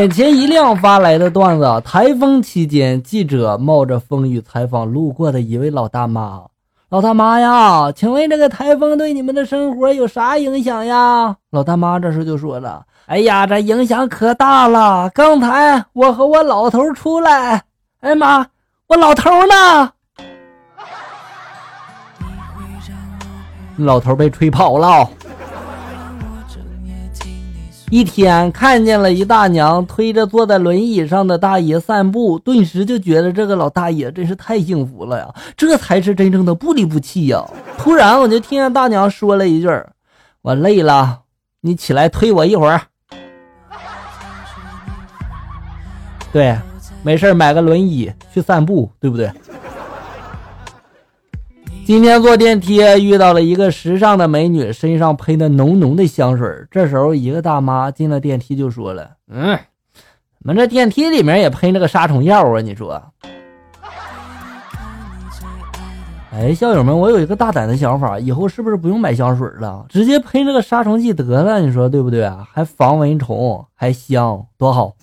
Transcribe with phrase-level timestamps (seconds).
[0.00, 6.40] 眼前一亮发来的段子：台风期间，记者冒着风雨采访路过的一位老大妈。
[6.88, 11.36] 老大妈呀，请问这个台风对你们的生活有啥影响呀？
[11.50, 15.10] 老大妈这时就说了：“哎呀，这影响可大了！
[15.10, 17.62] 刚才我和我老头出来，
[18.00, 18.46] 哎妈，
[18.86, 19.92] 我老头呢？
[23.76, 25.06] 老头被吹跑了。”
[27.90, 35.34] 一天看见了一大娘推着坐在轮椅上的大爷散步，顿时就觉得这个老大爷真是太幸福了呀！
[35.56, 37.44] 这才是真正的不离不弃呀！
[37.76, 39.68] 突然我就听见大娘说了一句
[40.40, 41.22] ：“我累了，
[41.62, 42.80] 你起来推我一会儿。”
[46.32, 46.56] 对，
[47.02, 49.32] 没事买个轮椅去散步，对不对？
[51.90, 56.48] 今天坐电梯遇到了一个时尚的美女，身上喷的浓浓的香水。
[56.70, 59.58] 这时候，一个大妈进了电梯就说了：“嗯，
[60.38, 62.60] 你们这电梯里面也喷了个杀虫药啊？
[62.60, 62.92] 你说？”
[66.32, 71.58] 哎，校友们，我有一个大胆的想法，以后是不是不用买香水了，直接喷这个杀虫剂得了？
[71.58, 72.30] 你说对不对？
[72.52, 74.94] 还防蚊虫，还香，多好！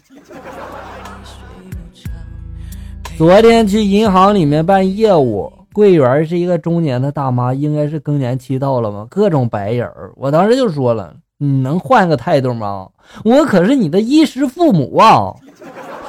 [3.18, 5.52] 昨天去银行里面办业务。
[5.78, 9.06] 柜员是一个中年的大妈，应该是更年期到了吧？
[9.12, 10.12] 各种白眼儿。
[10.16, 12.90] 我当时就说了：“你能换个态度吗？
[13.24, 15.36] 我可是你的衣食父母啊！”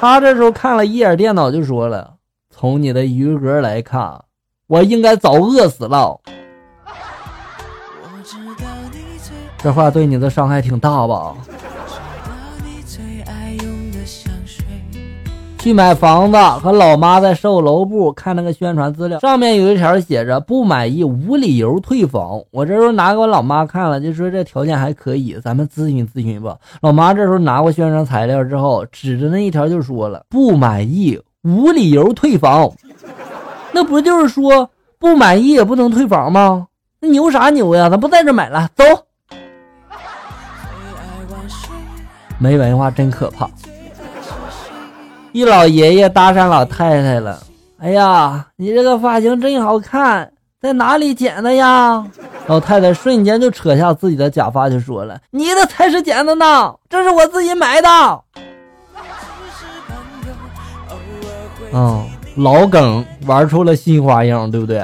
[0.01, 2.15] 他这时候看了一眼电脑，就说了
[2.49, 4.19] ：“从你的余额来看，
[4.65, 6.19] 我应该早饿死了。”
[9.59, 11.35] 这话对你的伤害挺大吧？
[15.59, 22.41] 去买房子，和老妈在售楼部看那个宣传资料，上面有一条写着“不满意无理由退房”。
[22.51, 26.57] 我这时候拿给我老妈看了，就说这条件还可以，咱们咨询咨询吧。
[26.81, 32.71] 老妈这时候拿过宣传材料之后，指着那一条就说了：“不满意无理由退房，
[33.73, 36.67] 那不就是说不满意也不能退房吗？
[37.01, 37.89] 那牛啥牛呀？
[37.89, 38.83] 咱不在这买了，走。
[42.37, 43.49] 没文化真可怕。”
[45.31, 47.39] 一老爷爷搭讪老太太了，
[47.77, 52.03] 哎呀，你这个发型真好看，在哪里剪的呀？
[52.47, 57.87] 老太太瞬间就扯下自己的假发，就说了：“你的才是剪的呢，这是我自己买的。”
[61.71, 64.83] 嗯，老梗玩出了新花样，对不对？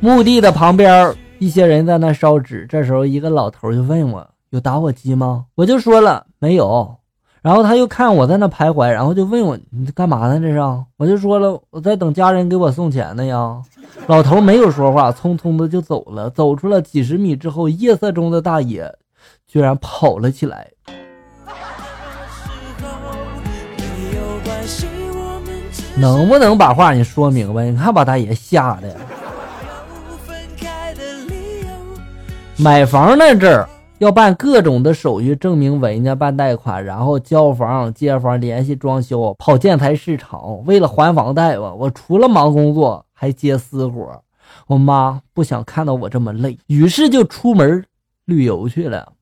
[0.00, 4.28] 墓地的旁边，一些人在那烧纸，这时候一个老头就问我。
[4.50, 5.44] 有打火机吗？
[5.54, 6.96] 我就说了没有，
[7.42, 10.40] 然后他又看我在那徘徊，然后就问我你干嘛呢？
[10.40, 10.58] 这是？
[10.96, 13.60] 我就说了我在等家人给我送钱呢呀。
[14.06, 16.30] 老头没有说话，匆匆的就走了。
[16.30, 18.90] 走出了几十米之后，夜色中的大爷
[19.46, 20.70] 居然跑了起来。
[25.96, 27.64] 能不能把话你说明白？
[27.64, 28.96] 你看把大爷吓的。
[32.56, 33.68] 买房那阵儿。
[33.98, 40.64] 要办各种的手续，证明稳人家办贷款，然后交房、接房、联系装修、跑建材市场。
[40.64, 44.22] 为了还房贷吧，我除了忙工作还接私活。
[44.68, 47.84] 我妈不想看到我这么累，于是就出门
[48.24, 49.12] 旅游去了。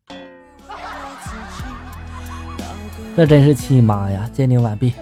[3.16, 4.28] 这真是亲妈呀！
[4.30, 4.92] 鉴定完毕。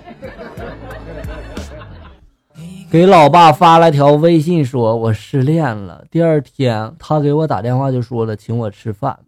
[2.89, 6.05] 给老爸发了条微信，说我失恋了。
[6.13, 9.19] 第二天他给我打电话，就说了请我吃饭。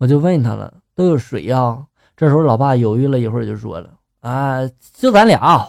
[0.00, 1.76] 我就问他了，都有谁呀？
[2.16, 3.90] 这时候老爸犹豫了一会儿，就说了
[4.20, 4.60] ：“啊，
[4.94, 5.68] 就咱俩，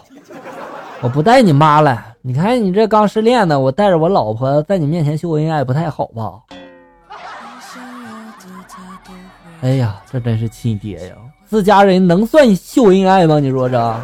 [1.02, 2.02] 我不带你妈了。
[2.22, 6.40] 你看你这刚失恋呢，我带着我老婆在你面前秀恩爱，不太好吧？”
[9.60, 11.14] 哎呀，这真是亲爹呀！
[11.44, 13.38] 自家人能算秀恩爱吗？
[13.38, 13.94] 你说这？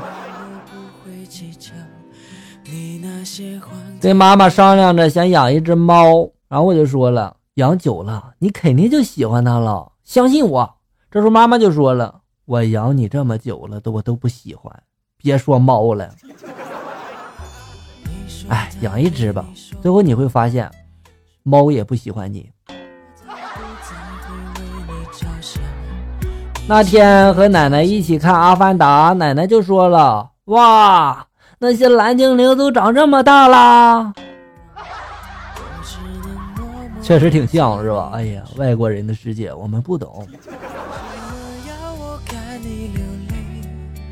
[3.99, 9.91] 跟妈妈商量着想养一只猫，然后我就说了，养久了你肯定就喜欢它了。
[10.09, 10.77] 相信我，
[11.11, 14.73] 这时候妈妈就说了：“我养你这么久了，都我都不喜欢，
[15.19, 16.09] 别说猫了。
[18.49, 19.45] 哎，养一只吧，
[19.83, 20.71] 最后你会发现，
[21.43, 22.51] 猫也不喜欢你。”
[26.67, 31.27] 那天和奶奶一起看《阿凡达》，奶奶就说了：“哇，
[31.59, 34.15] 那些蓝精灵都长这么大啦！”
[37.09, 38.11] 确实挺像是吧？
[38.13, 40.29] 哎呀，外国人的世界我们不懂。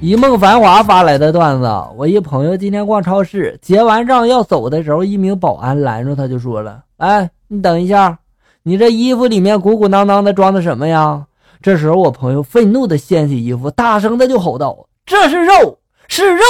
[0.01, 8.19] 一梦繁华发来的段子：我一朋友今天逛超市，结完账要走的时候，一名保安拦住他，就说了：“哎，你等一下，
[8.63, 11.23] 你这衣服里面鼓鼓囊囊的装的什么呀？”
[11.61, 15.79] 这时候我朋友愤怒的掀起衣服，大声的就吼道：“这是肉，
[16.09, 16.43] 是肉，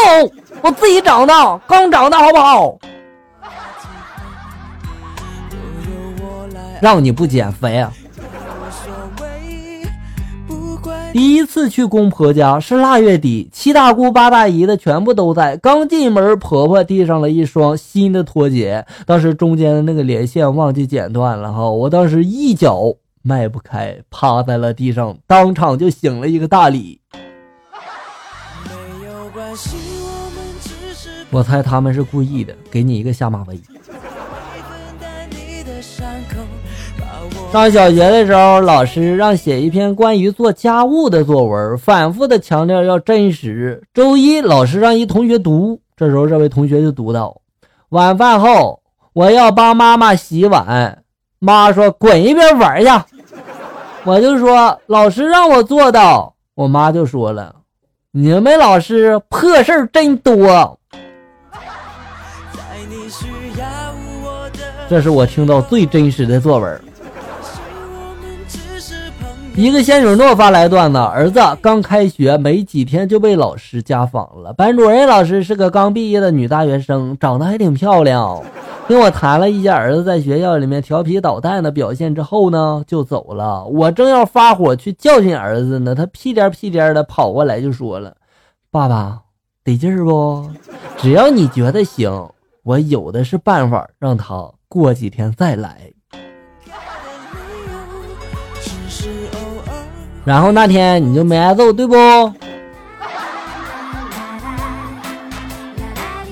[0.63, 2.79] 我自己长的，刚长的好不好？
[6.81, 7.93] 让你不减肥啊！”
[11.13, 15.57] 第一次去公婆家是腊月底，七大姑八大姨的全部都在。
[15.57, 27.01] 刚进门，婆婆递上了一双新的拖鞋，当时中间的那个连线忘记剪断了哈，我当时一脚迈不开，趴在了地上，当场就醒了一个大礼。
[31.31, 33.59] 我猜他们是故意的，给你一个下马威。
[37.53, 43.83] 上小学的时候，老师让写一篇关于做家务的作文，反复的强调要真实。
[43.95, 47.41] 周一，老师让一同学读，这时候这位同学就读到：
[47.91, 48.81] 晚饭后，
[49.15, 51.03] 我要帮妈妈洗碗。
[51.39, 52.91] 妈说：“滚一边玩去。”
[54.05, 57.55] 我就说：“老师让我做的。”我妈就说了
[58.13, 60.79] ：“你们老师破事儿真多。”
[64.89, 66.81] 这是我听到最真实的作文。
[69.57, 74.53] 一个仙女诺发来段子：儿子刚开学没几天就被老师家访了。
[74.53, 78.43] 班主任老师是个刚毕业的女大学生，长得还挺漂亮。
[78.87, 83.65] 跟我谈了一下儿子在学校里面调皮捣蛋的表现之后呢，就走了。
[83.65, 88.15] 我正要发火去教训儿子呢，他屁颠屁颠的跑过来就说了
[88.71, 89.23] ：“爸爸，
[89.65, 90.51] 得劲儿不？
[90.99, 92.29] 只要你觉得行，
[92.63, 95.93] 我有的是办法让他过几天再来。”
[100.27, 101.95] 然后那天你就没挨揍，对不？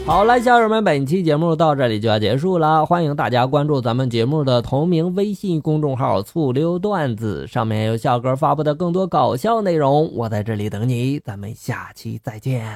[0.04, 2.84] 好了，小友们，本期节目到这里就要结束了。
[2.84, 10.12] 欢迎大家关注咱们节目的同名微信公众号“醋溜段子”，上面有笑哥发布的更多搞笑内容。
[10.12, 12.66] 我在这里等你，咱们下期再见。